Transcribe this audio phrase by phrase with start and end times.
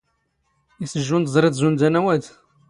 [0.83, 2.25] ⵉⵙ ⵊⵊⵓⵏ ⵜⵥⵕⵉⵜ ⵣⵓⵏ ⴷ ⴰⵏⴰⵡ ⴰⴷ?